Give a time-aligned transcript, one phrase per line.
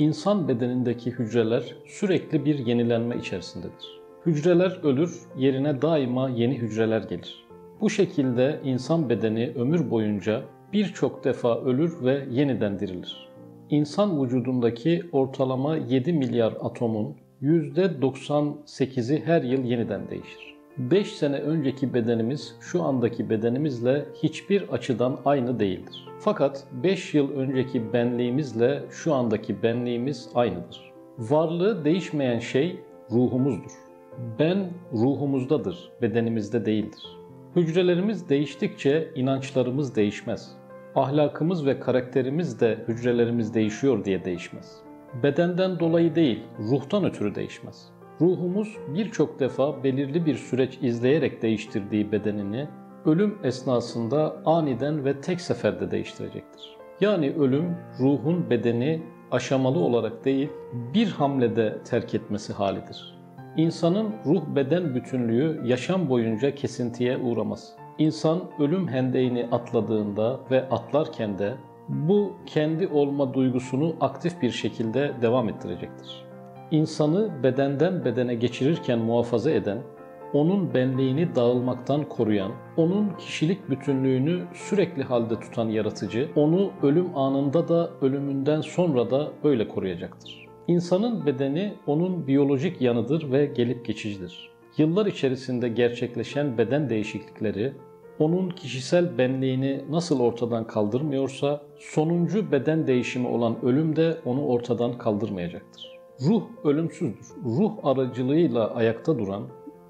[0.00, 4.00] İnsan bedenindeki hücreler sürekli bir yenilenme içerisindedir.
[4.26, 7.44] Hücreler ölür, yerine daima yeni hücreler gelir.
[7.80, 10.42] Bu şekilde insan bedeni ömür boyunca
[10.72, 13.28] birçok defa ölür ve yeniden dirilir.
[13.70, 20.49] İnsan vücudundaki ortalama 7 milyar atomun %98'i her yıl yeniden değişir.
[20.78, 26.08] 5 sene önceki bedenimiz şu andaki bedenimizle hiçbir açıdan aynı değildir.
[26.18, 30.92] Fakat 5 yıl önceki benliğimizle şu andaki benliğimiz aynıdır.
[31.18, 33.70] Varlığı değişmeyen şey ruhumuzdur.
[34.38, 37.02] Ben ruhumuzdadır, bedenimizde değildir.
[37.56, 40.56] Hücrelerimiz değiştikçe inançlarımız değişmez.
[40.94, 44.76] Ahlakımız ve karakterimiz de hücrelerimiz değişiyor diye değişmez.
[45.22, 47.90] Bedenden dolayı değil, ruhtan ötürü değişmez.
[48.20, 52.68] Ruhumuz birçok defa belirli bir süreç izleyerek değiştirdiği bedenini
[53.04, 56.76] ölüm esnasında aniden ve tek seferde değiştirecektir.
[57.00, 60.48] Yani ölüm ruhun bedeni aşamalı olarak değil
[60.94, 63.18] bir hamlede terk etmesi halidir.
[63.56, 67.76] İnsanın ruh beden bütünlüğü yaşam boyunca kesintiye uğramaz.
[67.98, 71.54] İnsan ölüm hendeğini atladığında ve atlarken de
[71.88, 76.29] bu kendi olma duygusunu aktif bir şekilde devam ettirecektir.
[76.70, 79.78] İnsanı bedenden bedene geçirirken muhafaza eden,
[80.32, 87.90] onun benliğini dağılmaktan koruyan, onun kişilik bütünlüğünü sürekli halde tutan yaratıcı, onu ölüm anında da
[88.00, 90.46] ölümünden sonra da böyle koruyacaktır.
[90.68, 94.50] İnsanın bedeni onun biyolojik yanıdır ve gelip geçicidir.
[94.78, 97.72] Yıllar içerisinde gerçekleşen beden değişiklikleri
[98.18, 105.99] onun kişisel benliğini nasıl ortadan kaldırmıyorsa sonuncu beden değişimi olan ölüm de onu ortadan kaldırmayacaktır.
[106.28, 107.26] Ruh ölümsüzdür.
[107.44, 109.42] Ruh aracılığıyla ayakta duran,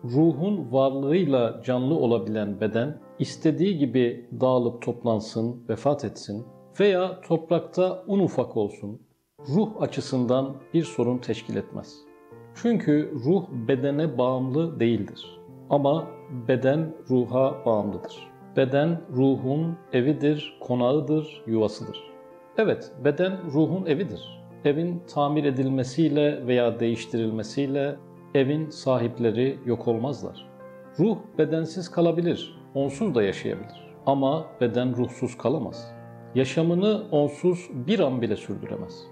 [0.04, 6.46] ruhun varlığıyla canlı olabilen beden istediği gibi dağılıp toplansın, vefat etsin
[6.80, 9.00] veya toprakta un ufak olsun,
[9.48, 11.96] ruh açısından bir sorun teşkil etmez.
[12.54, 15.40] Çünkü ruh bedene bağımlı değildir.
[15.70, 16.06] Ama
[16.48, 18.30] beden ruha bağımlıdır.
[18.56, 22.10] Beden ruhun evidir, konağıdır, yuvasıdır.
[22.58, 24.40] Evet, beden ruhun evidir.
[24.64, 27.96] Evin tamir edilmesiyle veya değiştirilmesiyle
[28.34, 30.48] evin sahipleri yok olmazlar.
[30.98, 33.90] Ruh bedensiz kalabilir, onsuz da yaşayabilir.
[34.06, 35.92] Ama beden ruhsuz kalamaz.
[36.34, 39.06] Yaşamını onsuz bir an bile sürdüremez.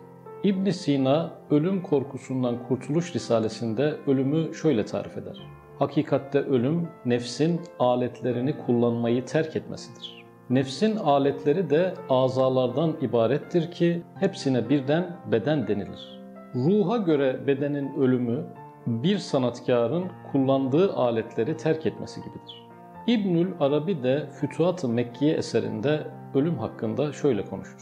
[0.45, 5.37] İbn Sina Ölüm Korkusundan Kurtuluş Risalesinde ölümü şöyle tarif eder.
[5.79, 10.18] Hakikatte ölüm nefsin aletlerini kullanmayı terk etmesidir.
[10.51, 16.21] Nefsin aletleri de azalardan ibarettir ki hepsine birden beden denilir.
[16.55, 18.45] Ruha göre bedenin ölümü
[18.87, 22.69] bir sanatkarın kullandığı aletleri terk etmesi gibidir.
[23.07, 27.81] İbnül Arabi de Fütuhat-ı Mekkiye eserinde ölüm hakkında şöyle konuşur.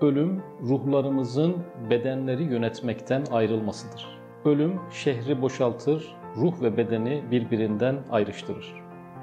[0.00, 1.56] Ölüm ruhlarımızın
[1.90, 4.06] bedenleri yönetmekten ayrılmasıdır.
[4.44, 8.74] Ölüm şehri boşaltır, ruh ve bedeni birbirinden ayrıştırır.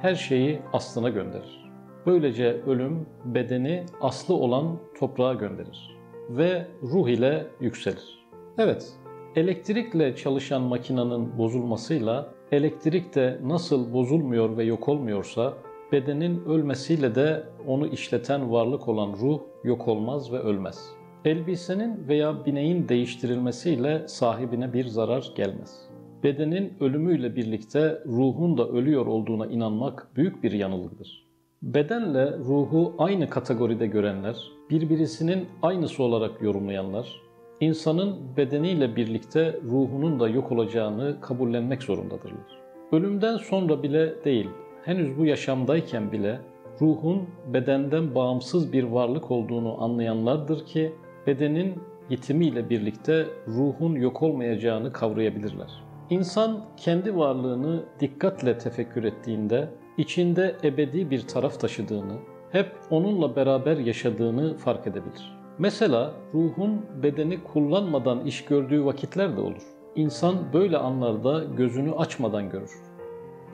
[0.01, 1.62] Her şeyi aslına gönderir.
[2.05, 5.97] Böylece ölüm bedeni aslı olan toprağa gönderir
[6.29, 8.25] ve ruh ile yükselir.
[8.57, 8.93] Evet,
[9.35, 15.53] elektrikle çalışan makinenin bozulmasıyla elektrik de nasıl bozulmuyor ve yok olmuyorsa
[15.91, 20.89] bedenin ölmesiyle de onu işleten varlık olan ruh yok olmaz ve ölmez.
[21.25, 25.89] Elbisenin veya bineğin değiştirilmesiyle sahibine bir zarar gelmez.
[26.23, 31.32] Bedenin ölümüyle birlikte ruhun da ölüyor olduğuna inanmak büyük bir yanılgıdır.
[31.63, 37.21] Bedenle ruhu aynı kategoride görenler, birbirisinin aynısı olarak yorumlayanlar,
[37.59, 42.61] insanın bedeniyle birlikte ruhunun da yok olacağını kabullenmek zorundadırlar.
[42.91, 44.49] Ölümden sonra bile değil,
[44.85, 46.39] henüz bu yaşamdayken bile
[46.81, 50.93] ruhun bedenden bağımsız bir varlık olduğunu anlayanlardır ki
[51.27, 51.73] bedenin
[52.09, 55.83] yitimiyle birlikte ruhun yok olmayacağını kavrayabilirler.
[56.09, 62.17] İnsan kendi varlığını dikkatle tefekkür ettiğinde içinde ebedi bir taraf taşıdığını,
[62.51, 65.37] hep onunla beraber yaşadığını fark edebilir.
[65.59, 69.63] Mesela ruhun bedeni kullanmadan iş gördüğü vakitler de olur.
[69.95, 72.71] İnsan böyle anlarda gözünü açmadan görür.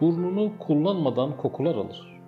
[0.01, 2.19] Burnunu kullanmadan kokular alır.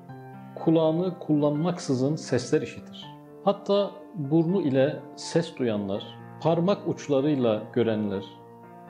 [0.55, 3.05] Kulağını kullanmaksızın sesler işitir.
[3.43, 6.03] Hatta burnu ile ses duyanlar,
[6.41, 8.23] parmak uçlarıyla görenler,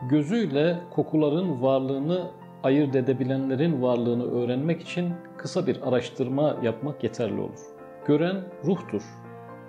[0.09, 2.31] gözüyle kokuların varlığını
[2.63, 7.59] ayırt edebilenlerin varlığını öğrenmek için kısa bir araştırma yapmak yeterli olur.
[8.05, 9.03] Gören ruhtur.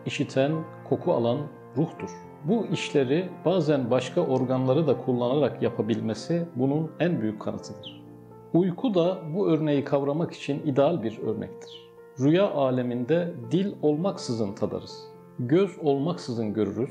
[0.06, 0.52] İşiten,
[0.88, 1.38] koku alan
[1.76, 2.10] ruhtur.
[2.44, 8.02] Bu işleri bazen başka organları da kullanarak yapabilmesi bunun en büyük kanıtıdır.
[8.52, 11.92] Uyku da bu örneği kavramak için ideal bir örnektir.
[12.20, 15.04] Rüya aleminde dil olmaksızın tadarız.
[15.38, 16.90] Göz olmaksızın görürüz.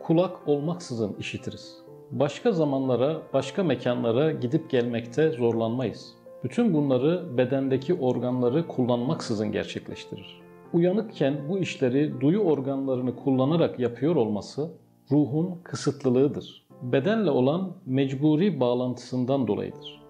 [0.00, 1.89] kulak olmaksızın işitiriz.
[2.12, 6.14] Başka zamanlara, başka mekanlara gidip gelmekte zorlanmayız.
[6.44, 10.40] Bütün bunları bedendeki organları kullanmaksızın gerçekleştirir.
[10.72, 14.70] Uyanıkken bu işleri duyu organlarını kullanarak yapıyor olması
[15.10, 16.66] ruhun kısıtlılığıdır.
[16.82, 20.02] Bedenle olan mecburi bağlantısından dolayıdır.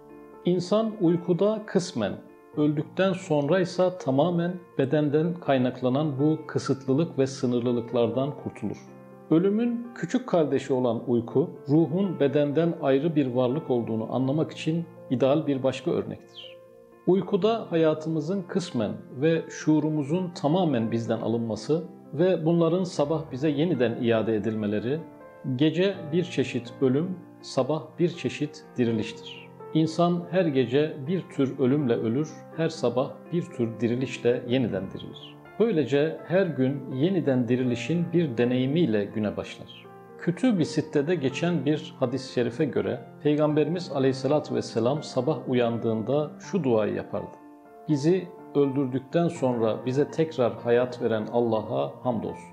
[0.44, 2.12] İnsan uykuda kısmen,
[2.56, 8.78] öldükten sonra ise tamamen bedenden kaynaklanan bu kısıtlılık ve sınırlılıklardan kurtulur.
[9.30, 15.62] Ölümün küçük kardeşi olan uyku, ruhun bedenden ayrı bir varlık olduğunu anlamak için ideal bir
[15.62, 16.56] başka örnektir.
[17.06, 21.84] Uykuda hayatımızın kısmen ve şuurumuzun tamamen bizden alınması
[22.14, 25.00] ve bunların sabah bize yeniden iade edilmeleri,
[25.56, 29.48] gece bir çeşit ölüm, sabah bir çeşit diriliştir.
[29.74, 35.39] İnsan her gece bir tür ölümle ölür, her sabah bir tür dirilişle yeniden dirilir.
[35.60, 39.86] Böylece her gün yeniden dirilişin bir deneyimiyle güne başlar.
[40.18, 46.94] Kötü bir sittede geçen bir hadis-i şerife göre Peygamberimiz aleyhissalatü vesselam sabah uyandığında şu duayı
[46.94, 47.36] yapardı.
[47.88, 52.50] Bizi öldürdükten sonra bize tekrar hayat veren Allah'a hamdolsun.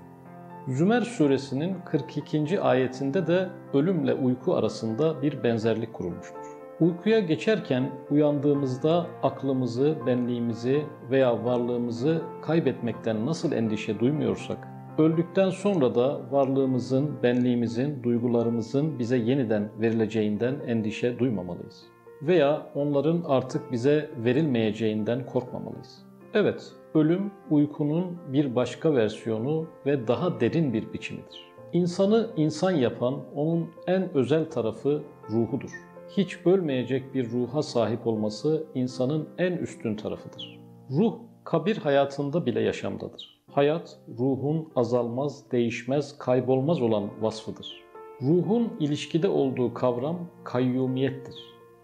[0.68, 2.60] Zümer suresinin 42.
[2.60, 6.57] ayetinde de ölümle uyku arasında bir benzerlik kurulmuştur.
[6.80, 17.22] Uykuya geçerken uyandığımızda aklımızı, benliğimizi veya varlığımızı kaybetmekten nasıl endişe duymuyorsak, öldükten sonra da varlığımızın,
[17.22, 21.82] benliğimizin, duygularımızın bize yeniden verileceğinden endişe duymamalıyız.
[22.22, 26.02] Veya onların artık bize verilmeyeceğinden korkmamalıyız.
[26.34, 31.48] Evet, ölüm uykunun bir başka versiyonu ve daha derin bir biçimidir.
[31.72, 39.28] İnsanı insan yapan onun en özel tarafı ruhudur hiç ölmeyecek bir ruha sahip olması insanın
[39.38, 40.60] en üstün tarafıdır.
[40.90, 41.14] Ruh
[41.44, 43.42] kabir hayatında bile yaşamdadır.
[43.52, 47.84] Hayat ruhun azalmaz, değişmez, kaybolmaz olan vasfıdır.
[48.22, 51.34] Ruhun ilişkide olduğu kavram kayyumiyettir.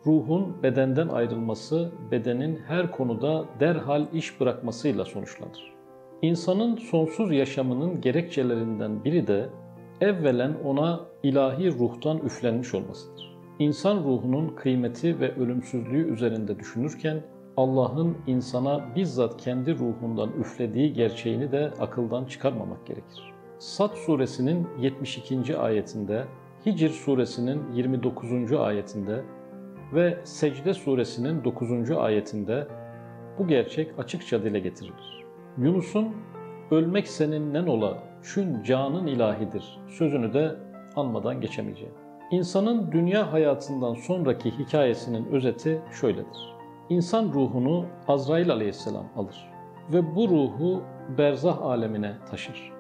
[0.06, 5.75] Ruhun bedenden ayrılması, bedenin her konuda derhal iş bırakmasıyla sonuçlanır.
[6.23, 9.49] İnsanın sonsuz yaşamının gerekçelerinden biri de
[10.00, 13.34] evvelen ona ilahi ruhtan üflenmiş olmasıdır.
[13.59, 17.23] İnsan ruhunun kıymeti ve ölümsüzlüğü üzerinde düşünürken
[17.56, 23.33] Allah'ın insana bizzat kendi ruhundan üflediği gerçeğini de akıldan çıkarmamak gerekir.
[23.59, 25.59] Sat suresinin 72.
[25.59, 26.25] ayetinde,
[26.67, 28.53] Hicr suresinin 29.
[28.53, 29.23] ayetinde
[29.95, 31.91] ve Secde suresinin 9.
[31.91, 32.69] ayetinde
[33.39, 35.25] bu gerçek açıkça dile getirilir.
[35.59, 36.09] Yunus'un
[36.71, 40.57] ölmek senin nen ola, çün canın ilahidir sözünü de
[40.97, 42.04] anmadan geçemeyeceğim.
[42.35, 46.55] İnsanın dünya hayatından sonraki hikayesinin özeti şöyledir.
[46.89, 49.51] İnsan ruhunu Azrail aleyhisselam alır
[49.93, 50.83] ve bu ruhu
[51.19, 52.73] berzah alemine taşır.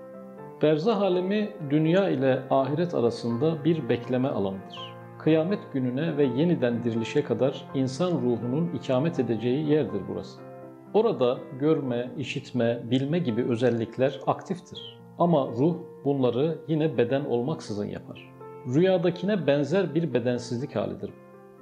[0.62, 4.94] Berzah alemi dünya ile ahiret arasında bir bekleme alanıdır.
[5.18, 10.40] Kıyamet gününe ve yeniden dirilişe kadar insan ruhunun ikamet edeceği yerdir burası.
[10.94, 15.00] Orada görme, işitme, bilme gibi özellikler aktiftir.
[15.18, 18.33] Ama ruh bunları yine beden olmaksızın yapar
[18.66, 21.10] rüyadakine benzer bir bedensizlik halidir.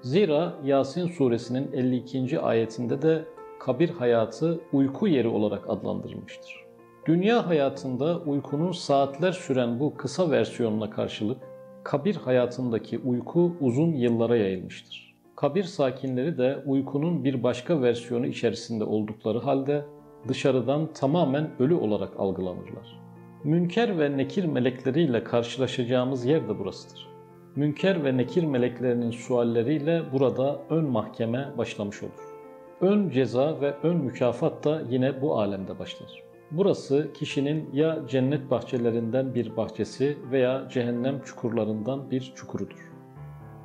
[0.03, 2.41] Zira Yasin suresinin 52.
[2.41, 3.25] ayetinde de
[3.61, 6.63] kabir hayatı uyku yeri olarak adlandırılmıştır.
[7.07, 11.39] Dünya hayatında uykunun saatler süren bu kısa versiyonuna karşılık
[11.85, 15.15] kabir hayatındaki uyku uzun yıllara yayılmıştır.
[15.37, 19.85] Kabir sakinleri de uykunun bir başka versiyonu içerisinde oldukları halde
[20.29, 23.03] dışarıdan tamamen ölü olarak algılanırlar.
[23.45, 27.09] Münker ve nekir melekleriyle karşılaşacağımız yer de burasıdır.
[27.57, 32.13] Münker ve nekir meleklerinin sualleriyle burada ön mahkeme başlamış olur.
[32.81, 36.23] Ön ceza ve ön mükafat da yine bu alemde başlar.
[36.51, 42.93] Burası kişinin ya cennet bahçelerinden bir bahçesi veya cehennem çukurlarından bir çukurudur.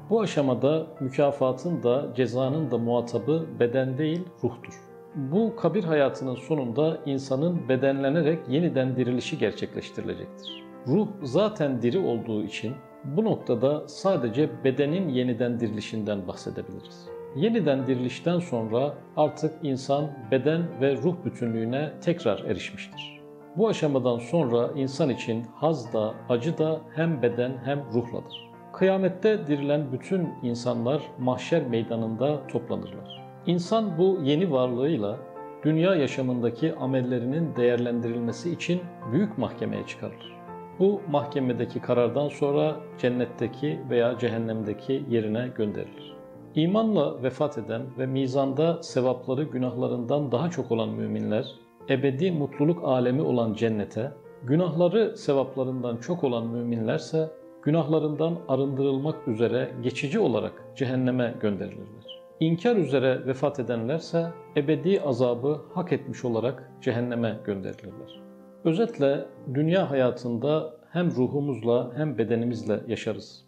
[0.10, 4.74] Bu aşamada mükafatın da cezanın da muhatabı beden değil ruhtur.
[5.18, 10.64] Bu kabir hayatının sonunda insanın bedenlenerek yeniden dirilişi gerçekleştirilecektir.
[10.88, 17.08] Ruh zaten diri olduğu için bu noktada sadece bedenin yeniden dirilişinden bahsedebiliriz.
[17.36, 23.22] Yeniden dirilişten sonra artık insan beden ve ruh bütünlüğüne tekrar erişmiştir.
[23.56, 28.52] Bu aşamadan sonra insan için haz da acı da hem beden hem ruhladır.
[28.74, 33.17] Kıyamette dirilen bütün insanlar mahşer meydanında toplanırlar.
[33.48, 35.18] İnsan bu yeni varlığıyla
[35.64, 40.36] dünya yaşamındaki amellerinin değerlendirilmesi için büyük mahkemeye çıkarılır.
[40.80, 46.14] Bu mahkemedeki karardan sonra cennetteki veya cehennemdeki yerine gönderilir.
[46.56, 51.46] İmanla vefat eden ve mizanda sevapları günahlarından daha çok olan müminler,
[51.90, 54.12] ebedi mutluluk alemi olan cennete,
[54.44, 62.17] günahları sevaplarından çok olan müminlerse günahlarından arındırılmak üzere geçici olarak cehenneme gönderilirler.
[62.40, 68.22] İnkar üzere vefat edenlerse ebedi azabı hak etmiş olarak cehenneme gönderilirler.
[68.64, 73.46] Özetle dünya hayatında hem ruhumuzla hem bedenimizle yaşarız.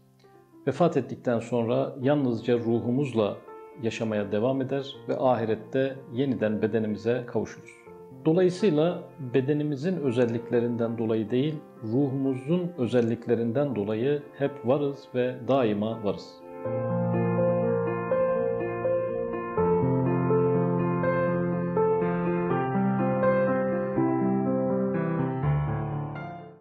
[0.68, 3.38] Vefat ettikten sonra yalnızca ruhumuzla
[3.84, 7.72] yaşamaya devam eder ve ahirette yeniden bedenimize kavuşuruz.
[8.26, 9.04] Dolayısıyla
[9.34, 16.42] bedenimizin özelliklerinden dolayı değil, ruhumuzun özelliklerinden dolayı hep varız ve daima varız.